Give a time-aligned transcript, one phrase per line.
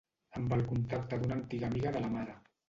[0.37, 2.37] Amb el contacte d’una antiga amiga de la mare.